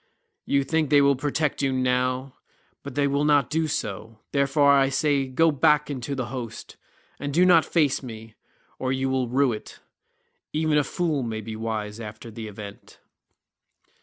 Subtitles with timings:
[0.47, 2.33] You think they will protect you now,
[2.81, 6.75] but they will not do so; therefore I say go back into the host,
[7.19, 8.33] and do not face me,
[8.79, 9.77] or you will rue it.
[10.53, 12.99] Even a fool may be wise after the event."